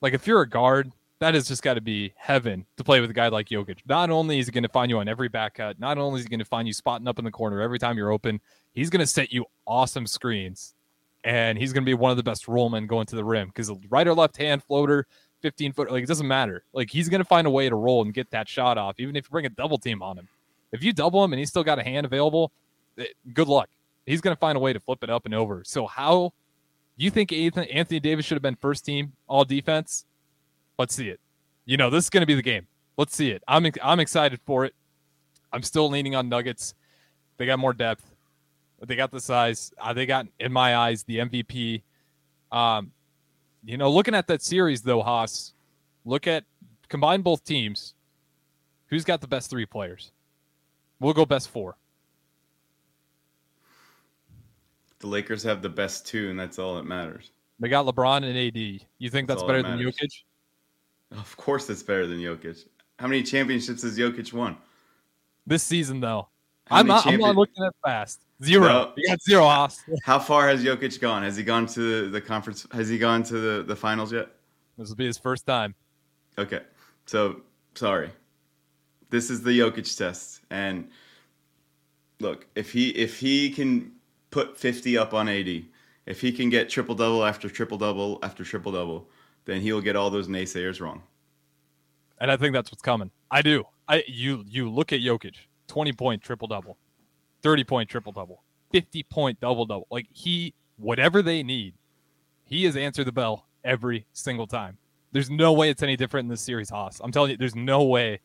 Like 0.00 0.12
if 0.14 0.26
you're 0.26 0.42
a 0.42 0.48
guard, 0.48 0.92
that 1.18 1.34
has 1.34 1.48
just 1.48 1.62
got 1.62 1.74
to 1.74 1.80
be 1.80 2.12
heaven 2.16 2.66
to 2.76 2.84
play 2.84 3.00
with 3.00 3.10
a 3.10 3.14
guy 3.14 3.28
like 3.28 3.48
Jokic. 3.48 3.78
Not 3.86 4.10
only 4.10 4.38
is 4.38 4.46
he 4.46 4.52
going 4.52 4.62
to 4.64 4.68
find 4.68 4.90
you 4.90 4.98
on 4.98 5.08
every 5.08 5.28
back 5.28 5.54
cut, 5.54 5.80
not 5.80 5.98
only 5.98 6.20
is 6.20 6.26
he 6.26 6.28
going 6.28 6.40
to 6.40 6.44
find 6.44 6.68
you 6.68 6.74
spotting 6.74 7.08
up 7.08 7.18
in 7.18 7.24
the 7.24 7.30
corner 7.30 7.60
every 7.62 7.78
time 7.78 7.96
you're 7.96 8.10
open, 8.10 8.40
he's 8.74 8.90
going 8.90 9.00
to 9.00 9.06
set 9.06 9.32
you 9.32 9.46
awesome 9.66 10.06
screens 10.06 10.74
and 11.26 11.58
he's 11.58 11.72
going 11.72 11.82
to 11.82 11.86
be 11.86 11.92
one 11.92 12.12
of 12.12 12.16
the 12.16 12.22
best 12.22 12.46
rollmen 12.46 12.86
going 12.86 13.04
to 13.04 13.16
the 13.16 13.24
rim 13.24 13.48
because 13.48 13.68
right 13.90 14.06
or 14.06 14.14
left 14.14 14.36
hand 14.36 14.62
floater, 14.62 15.08
15 15.42 15.72
foot, 15.72 15.90
like 15.90 16.04
it 16.04 16.06
doesn't 16.06 16.28
matter. 16.28 16.62
Like 16.72 16.88
he's 16.88 17.08
going 17.08 17.20
to 17.20 17.24
find 17.24 17.48
a 17.48 17.50
way 17.50 17.68
to 17.68 17.74
roll 17.74 18.02
and 18.02 18.14
get 18.14 18.30
that 18.30 18.48
shot 18.48 18.78
off, 18.78 19.00
even 19.00 19.16
if 19.16 19.26
you 19.26 19.30
bring 19.30 19.44
a 19.44 19.50
double 19.50 19.76
team 19.76 20.02
on 20.02 20.16
him. 20.16 20.28
If 20.70 20.84
you 20.84 20.92
double 20.92 21.24
him 21.24 21.32
and 21.32 21.40
he's 21.40 21.48
still 21.48 21.64
got 21.64 21.80
a 21.80 21.82
hand 21.82 22.06
available, 22.06 22.52
it, 22.96 23.08
eh, 23.08 23.30
good 23.34 23.48
luck. 23.48 23.68
He's 24.06 24.20
going 24.20 24.36
to 24.36 24.38
find 24.38 24.56
a 24.56 24.60
way 24.60 24.72
to 24.72 24.78
flip 24.78 25.02
it 25.02 25.10
up 25.10 25.24
and 25.24 25.34
over. 25.34 25.64
So 25.64 25.88
how 25.88 26.32
you 26.96 27.10
think 27.10 27.32
Anthony 27.32 27.98
Davis 27.98 28.24
should 28.24 28.36
have 28.36 28.42
been 28.42 28.54
first 28.54 28.84
team 28.84 29.12
all 29.26 29.44
defense? 29.44 30.04
Let's 30.78 30.94
see 30.94 31.08
it. 31.08 31.18
You 31.64 31.76
know, 31.76 31.90
this 31.90 32.04
is 32.04 32.10
going 32.10 32.22
to 32.22 32.26
be 32.26 32.34
the 32.34 32.42
game. 32.42 32.68
Let's 32.96 33.16
see 33.16 33.32
it. 33.32 33.42
I'm 33.48 33.66
I'm 33.82 33.98
excited 33.98 34.40
for 34.46 34.64
it. 34.64 34.74
I'm 35.52 35.64
still 35.64 35.90
leaning 35.90 36.14
on 36.14 36.28
Nuggets. 36.28 36.74
They 37.36 37.46
got 37.46 37.58
more 37.58 37.72
depth. 37.72 38.15
They 38.84 38.96
got 38.96 39.10
the 39.10 39.20
size. 39.20 39.72
Uh, 39.80 39.92
they 39.92 40.06
got, 40.06 40.26
in 40.38 40.52
my 40.52 40.76
eyes, 40.76 41.02
the 41.04 41.18
MVP. 41.18 41.82
Um, 42.52 42.92
you 43.64 43.76
know, 43.76 43.90
looking 43.90 44.14
at 44.14 44.26
that 44.28 44.42
series 44.42 44.82
though, 44.82 45.02
Haas, 45.02 45.54
look 46.04 46.26
at 46.26 46.44
combine 46.88 47.22
both 47.22 47.44
teams. 47.44 47.94
Who's 48.88 49.04
got 49.04 49.20
the 49.20 49.26
best 49.26 49.50
three 49.50 49.66
players? 49.66 50.12
We'll 51.00 51.14
go 51.14 51.26
best 51.26 51.48
four. 51.48 51.76
The 55.00 55.06
Lakers 55.08 55.42
have 55.42 55.60
the 55.60 55.68
best 55.68 56.06
two, 56.06 56.30
and 56.30 56.38
that's 56.38 56.58
all 56.58 56.76
that 56.76 56.84
matters. 56.84 57.30
They 57.58 57.68
got 57.68 57.86
LeBron 57.86 58.24
and 58.24 58.36
AD. 58.36 58.86
You 58.98 59.10
think 59.10 59.28
That's 59.28 59.42
that's, 59.42 59.46
better 59.46 59.62
that 59.62 59.76
than. 59.76 59.78
Jokic? 59.78 60.22
Of 61.12 61.36
course, 61.36 61.68
it's 61.70 61.82
better 61.82 62.06
than 62.06 62.18
Jokic. 62.18 62.64
How 62.98 63.06
many 63.06 63.22
championships 63.22 63.82
has 63.82 63.98
Jokic 63.98 64.32
won? 64.32 64.56
This 65.46 65.62
season, 65.62 66.00
though. 66.00 66.28
How 66.66 66.76
I'm 66.76 66.86
not, 66.86 67.06
I'm 67.06 67.20
not 67.20 67.36
looking 67.36 67.64
at 67.64 67.74
fast. 67.84 68.25
Zero. 68.42 68.66
No. 68.66 68.92
You 68.96 69.08
got 69.08 69.22
zero, 69.22 69.44
Haas. 69.44 69.82
How 70.04 70.18
far 70.18 70.48
has 70.48 70.62
Jokic 70.62 71.00
gone? 71.00 71.22
Has 71.22 71.36
he 71.36 71.42
gone 71.42 71.66
to 71.68 72.10
the 72.10 72.20
conference? 72.20 72.66
Has 72.72 72.88
he 72.88 72.98
gone 72.98 73.22
to 73.24 73.38
the, 73.38 73.62
the 73.62 73.76
finals 73.76 74.12
yet? 74.12 74.28
This 74.76 74.88
will 74.88 74.96
be 74.96 75.06
his 75.06 75.16
first 75.16 75.46
time. 75.46 75.74
Okay. 76.36 76.60
So, 77.06 77.40
sorry. 77.74 78.10
This 79.08 79.30
is 79.30 79.42
the 79.42 79.58
Jokic 79.58 79.96
test. 79.96 80.42
And 80.50 80.88
look, 82.20 82.46
if 82.54 82.72
he 82.72 82.90
if 82.90 83.18
he 83.18 83.50
can 83.50 83.92
put 84.30 84.58
50 84.58 84.98
up 84.98 85.14
on 85.14 85.28
AD, 85.28 85.62
if 86.04 86.20
he 86.20 86.30
can 86.30 86.50
get 86.50 86.68
triple 86.68 86.94
double 86.94 87.24
after 87.24 87.48
triple 87.48 87.78
double 87.78 88.18
after 88.22 88.44
triple 88.44 88.72
double, 88.72 89.08
then 89.46 89.60
he'll 89.60 89.80
get 89.80 89.96
all 89.96 90.10
those 90.10 90.28
naysayers 90.28 90.80
wrong. 90.80 91.02
And 92.18 92.30
I 92.30 92.36
think 92.36 92.52
that's 92.52 92.70
what's 92.70 92.82
coming. 92.82 93.10
I 93.30 93.40
do. 93.42 93.64
I 93.88 94.04
you 94.06 94.44
you 94.46 94.70
look 94.70 94.92
at 94.92 95.00
Jokic, 95.00 95.36
20 95.68 95.92
point 95.92 96.22
triple 96.22 96.48
double, 96.48 96.76
30 97.46 97.62
point 97.62 97.88
triple 97.88 98.10
double, 98.10 98.42
50 98.72 99.04
point 99.04 99.38
double 99.38 99.66
double. 99.66 99.86
Like 99.88 100.08
he 100.10 100.52
whatever 100.78 101.22
they 101.22 101.44
need, 101.44 101.74
he 102.44 102.64
has 102.64 102.76
answered 102.76 103.04
the 103.04 103.12
bell 103.12 103.46
every 103.64 104.04
single 104.14 104.48
time. 104.48 104.76
There's 105.12 105.30
no 105.30 105.52
way 105.52 105.70
it's 105.70 105.84
any 105.84 105.96
different 105.96 106.24
in 106.24 106.28
this 106.28 106.40
series, 106.40 106.70
Haas. 106.70 107.00
I'm 107.04 107.12
telling 107.12 107.30
you, 107.30 107.36
there's 107.36 107.54
no 107.54 107.84
way. 107.84 108.18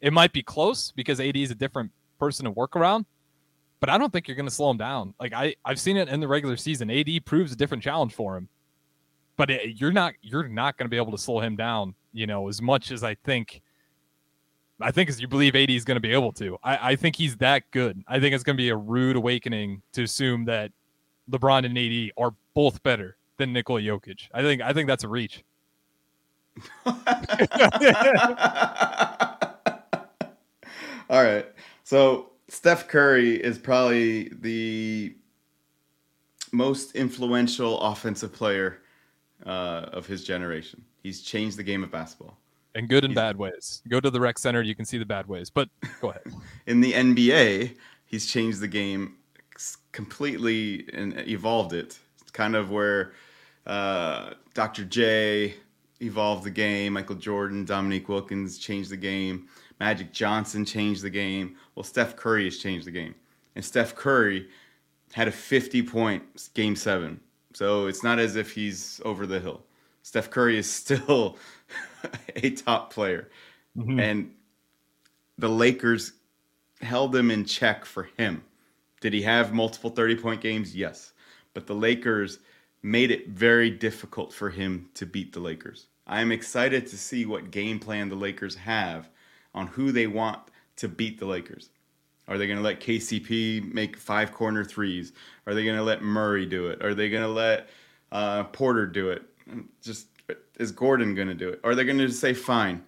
It 0.00 0.12
might 0.12 0.32
be 0.32 0.44
close 0.44 0.92
because 0.92 1.18
AD 1.18 1.36
is 1.36 1.50
a 1.50 1.56
different 1.56 1.90
person 2.20 2.44
to 2.44 2.52
work 2.52 2.76
around, 2.76 3.04
but 3.80 3.90
I 3.90 3.98
don't 3.98 4.12
think 4.12 4.28
you're 4.28 4.36
going 4.36 4.48
to 4.48 4.54
slow 4.54 4.70
him 4.70 4.76
down. 4.76 5.12
Like 5.18 5.32
I, 5.32 5.56
I've 5.64 5.80
seen 5.80 5.96
it 5.96 6.08
in 6.08 6.20
the 6.20 6.28
regular 6.28 6.56
season. 6.56 6.88
AD 6.88 7.08
proves 7.24 7.50
a 7.50 7.56
different 7.56 7.82
challenge 7.82 8.14
for 8.14 8.36
him, 8.36 8.48
but 9.36 9.50
it, 9.50 9.80
you're 9.80 9.90
not, 9.90 10.14
you're 10.22 10.46
not 10.46 10.76
going 10.76 10.86
to 10.86 10.88
be 10.90 10.98
able 10.98 11.10
to 11.10 11.18
slow 11.18 11.40
him 11.40 11.56
down. 11.56 11.96
You 12.12 12.28
know, 12.28 12.46
as 12.46 12.62
much 12.62 12.92
as 12.92 13.02
I 13.02 13.16
think, 13.16 13.60
I 14.80 14.90
think 14.90 15.10
as 15.10 15.20
you 15.20 15.28
believe 15.28 15.56
AD 15.56 15.70
is 15.70 15.84
going 15.84 15.96
to 15.96 16.00
be 16.00 16.12
able 16.12 16.32
to. 16.32 16.58
I, 16.62 16.92
I 16.92 16.96
think 16.96 17.16
he's 17.16 17.36
that 17.38 17.70
good. 17.70 18.02
I 18.06 18.20
think 18.20 18.34
it's 18.34 18.44
going 18.44 18.56
to 18.56 18.62
be 18.62 18.68
a 18.68 18.76
rude 18.76 19.16
awakening 19.16 19.82
to 19.92 20.02
assume 20.04 20.44
that 20.44 20.70
LeBron 21.30 21.64
and 21.66 21.76
AD 21.76 22.12
are 22.16 22.34
both 22.54 22.82
better 22.82 23.16
than 23.38 23.52
Nikola 23.52 23.80
Jokic. 23.80 24.28
I 24.32 24.42
think, 24.42 24.62
I 24.62 24.72
think 24.72 24.86
that's 24.86 25.04
a 25.04 25.08
reach. 25.08 25.44
All 31.10 31.22
right. 31.22 31.46
So 31.84 32.30
Steph 32.48 32.88
Curry 32.88 33.36
is 33.36 33.58
probably 33.58 34.28
the 34.40 35.14
most 36.52 36.94
influential 36.94 37.80
offensive 37.80 38.32
player 38.32 38.80
uh, 39.46 39.86
of 39.92 40.06
his 40.06 40.24
generation. 40.24 40.84
He's 41.02 41.22
changed 41.22 41.56
the 41.56 41.62
game 41.62 41.82
of 41.82 41.90
basketball. 41.90 42.36
And 42.74 42.88
good 42.88 43.04
and 43.04 43.14
bad 43.14 43.36
ways. 43.36 43.82
Go 43.88 44.00
to 44.00 44.10
the 44.10 44.20
rec 44.20 44.38
center, 44.38 44.62
you 44.62 44.74
can 44.74 44.84
see 44.84 44.98
the 44.98 45.06
bad 45.06 45.26
ways. 45.26 45.50
But 45.50 45.68
go 46.00 46.10
ahead. 46.10 46.22
In 46.66 46.80
the 46.80 46.92
NBA, 46.92 47.76
he's 48.06 48.26
changed 48.26 48.60
the 48.60 48.68
game 48.68 49.16
completely 49.92 50.88
and 50.92 51.18
evolved 51.28 51.72
it. 51.72 51.98
It's 52.20 52.30
kind 52.30 52.54
of 52.54 52.70
where 52.70 53.12
uh, 53.66 54.34
Dr. 54.54 54.84
J 54.84 55.54
evolved 56.00 56.44
the 56.44 56.50
game. 56.50 56.94
Michael 56.94 57.16
Jordan, 57.16 57.64
Dominique 57.64 58.08
Wilkins 58.08 58.58
changed 58.58 58.90
the 58.90 58.96
game. 58.96 59.48
Magic 59.80 60.12
Johnson 60.12 60.64
changed 60.64 61.02
the 61.02 61.10
game. 61.10 61.56
Well, 61.74 61.84
Steph 61.84 62.16
Curry 62.16 62.44
has 62.44 62.58
changed 62.58 62.86
the 62.86 62.90
game. 62.90 63.14
And 63.54 63.64
Steph 63.64 63.94
Curry 63.94 64.48
had 65.12 65.28
a 65.28 65.32
50 65.32 65.82
point 65.82 66.22
game 66.54 66.76
seven. 66.76 67.20
So 67.54 67.86
it's 67.86 68.04
not 68.04 68.18
as 68.18 68.36
if 68.36 68.52
he's 68.52 69.00
over 69.04 69.26
the 69.26 69.40
hill. 69.40 69.62
Steph 70.02 70.30
Curry 70.30 70.58
is 70.58 70.70
still 70.72 71.36
a 72.36 72.50
top 72.50 72.92
player. 72.92 73.28
Mhm. 73.76 74.00
And 74.00 74.34
the 75.38 75.48
Lakers 75.48 76.12
held 76.80 77.14
him 77.14 77.30
in 77.30 77.44
check 77.44 77.84
for 77.84 78.04
him. 78.16 78.42
Did 79.00 79.12
he 79.12 79.22
have 79.22 79.52
multiple 79.52 79.90
30 79.90 80.16
point 80.16 80.40
games? 80.40 80.74
Yes. 80.74 81.12
But 81.54 81.66
the 81.66 81.74
Lakers 81.74 82.38
made 82.82 83.10
it 83.10 83.28
very 83.28 83.70
difficult 83.70 84.32
for 84.32 84.50
him 84.50 84.88
to 84.94 85.06
beat 85.06 85.32
the 85.32 85.40
Lakers. 85.40 85.86
I 86.06 86.20
am 86.20 86.32
excited 86.32 86.86
to 86.86 86.96
see 86.96 87.26
what 87.26 87.50
game 87.50 87.78
plan 87.78 88.08
the 88.08 88.14
Lakers 88.14 88.54
have 88.54 89.08
on 89.54 89.66
who 89.66 89.92
they 89.92 90.06
want 90.06 90.40
to 90.76 90.88
beat 90.88 91.18
the 91.18 91.26
Lakers. 91.26 91.70
Are 92.28 92.38
they 92.38 92.46
going 92.46 92.58
to 92.58 92.62
let 92.64 92.80
KCP 92.80 93.72
make 93.72 93.96
five 93.96 94.32
corner 94.32 94.64
threes? 94.64 95.12
Are 95.46 95.54
they 95.54 95.64
going 95.64 95.76
to 95.76 95.82
let 95.82 96.02
Murray 96.02 96.46
do 96.46 96.68
it? 96.68 96.84
Are 96.84 96.94
they 96.94 97.08
going 97.10 97.22
to 97.22 97.28
let 97.28 97.68
uh, 98.12 98.44
Porter 98.44 98.86
do 98.86 99.10
it? 99.10 99.22
Just 99.82 100.08
is 100.58 100.72
Gordon 100.72 101.14
going 101.14 101.28
to 101.28 101.34
do 101.34 101.48
it? 101.48 101.60
Or 101.62 101.70
Are 101.70 101.74
they 101.74 101.84
going 101.84 101.98
to 101.98 102.10
say, 102.10 102.34
fine, 102.34 102.82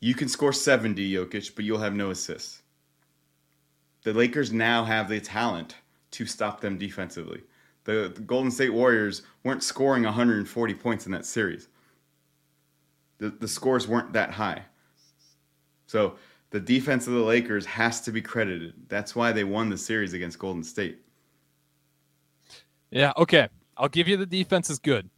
you 0.00 0.14
can 0.14 0.28
score 0.28 0.52
70, 0.52 1.12
Jokic, 1.12 1.54
but 1.54 1.64
you'll 1.64 1.78
have 1.78 1.94
no 1.94 2.10
assists? 2.10 2.62
The 4.02 4.12
Lakers 4.12 4.52
now 4.52 4.84
have 4.84 5.08
the 5.08 5.20
talent 5.20 5.74
to 6.12 6.26
stop 6.26 6.60
them 6.60 6.78
defensively. 6.78 7.42
The, 7.84 8.12
the 8.14 8.20
Golden 8.20 8.50
State 8.50 8.72
Warriors 8.72 9.22
weren't 9.44 9.62
scoring 9.62 10.04
140 10.04 10.74
points 10.74 11.06
in 11.06 11.12
that 11.12 11.26
series. 11.26 11.68
The, 13.18 13.30
the 13.30 13.48
scores 13.48 13.88
weren't 13.88 14.12
that 14.12 14.30
high. 14.30 14.62
So 15.86 16.16
the 16.50 16.60
defense 16.60 17.06
of 17.06 17.14
the 17.14 17.20
Lakers 17.20 17.66
has 17.66 18.00
to 18.02 18.12
be 18.12 18.20
credited. 18.20 18.74
That's 18.88 19.14
why 19.16 19.32
they 19.32 19.44
won 19.44 19.68
the 19.68 19.78
series 19.78 20.12
against 20.12 20.38
Golden 20.38 20.62
State. 20.62 20.98
Yeah, 22.90 23.12
okay. 23.16 23.48
I'll 23.76 23.88
give 23.88 24.08
you 24.08 24.16
the 24.16 24.26
defense 24.26 24.70
is 24.70 24.78
good, 24.78 25.10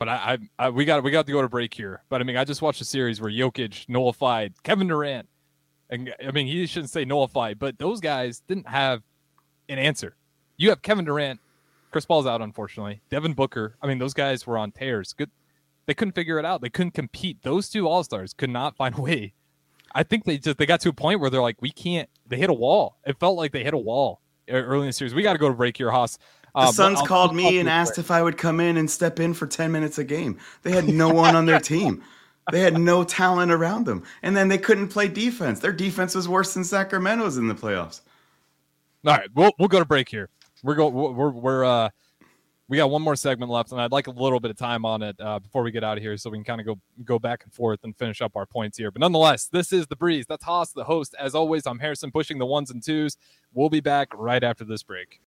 but 0.00 0.08
I, 0.08 0.38
I, 0.58 0.66
I 0.66 0.70
we 0.70 0.84
got 0.84 1.04
we 1.04 1.12
got 1.12 1.26
to 1.26 1.32
go 1.32 1.42
to 1.42 1.48
break 1.48 1.72
here. 1.74 2.02
But 2.08 2.20
I 2.20 2.24
mean, 2.24 2.36
I 2.36 2.44
just 2.44 2.62
watched 2.62 2.80
a 2.80 2.84
series 2.84 3.20
where 3.20 3.30
Jokic 3.30 3.88
nullified 3.88 4.54
Kevin 4.64 4.88
Durant, 4.88 5.28
and 5.90 6.12
I 6.26 6.32
mean 6.32 6.48
he 6.48 6.66
shouldn't 6.66 6.90
say 6.90 7.04
nullified, 7.04 7.60
but 7.60 7.78
those 7.78 8.00
guys 8.00 8.40
didn't 8.48 8.66
have 8.66 9.02
an 9.68 9.78
answer. 9.78 10.16
You 10.56 10.70
have 10.70 10.82
Kevin 10.82 11.04
Durant, 11.04 11.38
Chris 11.92 12.06
Paul's 12.06 12.26
out 12.26 12.40
unfortunately. 12.40 13.02
Devin 13.10 13.34
Booker. 13.34 13.76
I 13.80 13.86
mean, 13.86 13.98
those 13.98 14.14
guys 14.14 14.46
were 14.46 14.56
on 14.56 14.72
tears. 14.72 15.12
Good, 15.12 15.30
they 15.84 15.92
couldn't 15.94 16.14
figure 16.14 16.38
it 16.38 16.46
out. 16.46 16.62
They 16.62 16.70
couldn't 16.70 16.94
compete. 16.94 17.42
Those 17.42 17.68
two 17.68 17.86
All 17.86 18.02
Stars 18.02 18.32
could 18.32 18.50
not 18.50 18.76
find 18.78 18.98
a 18.98 19.02
way. 19.02 19.34
I 19.94 20.02
think 20.02 20.24
they 20.24 20.38
just 20.38 20.56
they 20.56 20.64
got 20.66 20.80
to 20.80 20.88
a 20.88 20.94
point 20.94 21.20
where 21.20 21.28
they're 21.28 21.42
like, 21.42 21.60
we 21.60 21.70
can't. 21.70 22.08
They 22.26 22.38
hit 22.38 22.48
a 22.48 22.54
wall. 22.54 22.96
It 23.04 23.20
felt 23.20 23.36
like 23.36 23.52
they 23.52 23.64
hit 23.64 23.74
a 23.74 23.78
wall 23.78 24.22
early 24.48 24.80
in 24.80 24.86
the 24.86 24.92
series. 24.94 25.14
We 25.14 25.22
got 25.22 25.34
to 25.34 25.38
go 25.38 25.48
to 25.48 25.54
break 25.54 25.76
here, 25.76 25.90
Haas. 25.90 26.16
The 26.54 26.60
Um, 26.62 26.72
Suns 26.72 26.98
I'll- 27.00 27.06
called 27.06 27.30
I'll 27.30 27.36
me 27.36 27.58
and 27.58 27.68
asked 27.68 27.94
quick. 27.94 28.04
if 28.06 28.10
I 28.10 28.22
would 28.22 28.36
come 28.38 28.60
in 28.60 28.76
and 28.76 28.90
step 28.90 29.20
in 29.20 29.34
for 29.34 29.46
10 29.46 29.70
minutes 29.72 29.98
a 29.98 30.04
game. 30.04 30.38
They 30.62 30.72
had 30.72 30.88
no 30.88 31.08
one 31.08 31.36
on 31.36 31.46
their 31.46 31.60
team. 31.60 32.02
They 32.50 32.60
had 32.60 32.78
no 32.78 33.04
talent 33.04 33.52
around 33.52 33.84
them. 33.86 34.02
And 34.22 34.36
then 34.36 34.48
they 34.48 34.58
couldn't 34.58 34.88
play 34.88 35.06
defense. 35.08 35.60
Their 35.60 35.72
defense 35.72 36.14
was 36.14 36.28
worse 36.28 36.54
than 36.54 36.64
Sacramento's 36.64 37.36
in 37.36 37.46
the 37.48 37.54
playoffs. 37.54 38.00
All 39.06 39.16
right, 39.16 39.28
we'll 39.34 39.52
we'll 39.58 39.68
go 39.68 39.78
to 39.78 39.84
break 39.84 40.08
here. 40.08 40.28
We're 40.62 40.74
go 40.74 40.88
we're 40.88 41.30
we're 41.30 41.64
uh 41.64 41.88
we 42.68 42.76
got 42.76 42.88
one 42.90 43.02
more 43.02 43.16
segment 43.16 43.50
left, 43.50 43.72
and 43.72 43.80
I'd 43.80 43.90
like 43.90 44.06
a 44.06 44.12
little 44.12 44.38
bit 44.38 44.52
of 44.52 44.56
time 44.56 44.84
on 44.84 45.02
it 45.02 45.16
uh, 45.18 45.40
before 45.40 45.64
we 45.64 45.72
get 45.72 45.82
out 45.82 45.96
of 45.96 46.04
here, 46.04 46.16
so 46.16 46.30
we 46.30 46.36
can 46.38 46.44
kind 46.44 46.60
of 46.60 46.66
go 46.66 46.78
go 47.04 47.18
back 47.18 47.42
and 47.42 47.52
forth 47.52 47.80
and 47.82 47.96
finish 47.96 48.20
up 48.20 48.36
our 48.36 48.46
points 48.46 48.78
here. 48.78 48.92
But 48.92 49.00
nonetheless, 49.00 49.46
this 49.46 49.72
is 49.72 49.88
the 49.88 49.96
breeze. 49.96 50.26
That's 50.28 50.44
Haas, 50.44 50.70
the 50.72 50.84
host. 50.84 51.16
As 51.18 51.34
always, 51.34 51.66
I'm 51.66 51.80
Harrison, 51.80 52.12
pushing 52.12 52.38
the 52.38 52.46
ones 52.46 52.70
and 52.70 52.80
twos. 52.82 53.16
We'll 53.54 53.70
be 53.70 53.80
back 53.80 54.08
right 54.14 54.44
after 54.44 54.64
this 54.64 54.84
break. 54.84 55.18